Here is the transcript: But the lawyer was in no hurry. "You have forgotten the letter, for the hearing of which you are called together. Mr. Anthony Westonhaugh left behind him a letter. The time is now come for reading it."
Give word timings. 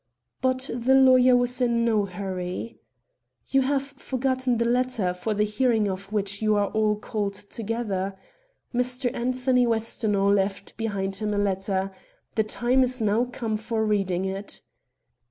But 0.41 0.67
the 0.73 0.95
lawyer 0.95 1.35
was 1.37 1.61
in 1.61 1.85
no 1.85 2.05
hurry. 2.05 2.79
"You 3.49 3.61
have 3.61 3.83
forgotten 3.83 4.57
the 4.57 4.65
letter, 4.65 5.13
for 5.13 5.35
the 5.35 5.43
hearing 5.43 5.87
of 5.87 6.11
which 6.11 6.41
you 6.41 6.55
are 6.55 6.71
called 6.95 7.35
together. 7.35 8.17
Mr. 8.73 9.13
Anthony 9.13 9.67
Westonhaugh 9.67 10.33
left 10.33 10.75
behind 10.75 11.17
him 11.17 11.35
a 11.35 11.37
letter. 11.37 11.91
The 12.33 12.43
time 12.43 12.81
is 12.81 12.99
now 12.99 13.25
come 13.25 13.55
for 13.55 13.85
reading 13.85 14.25
it." 14.25 14.63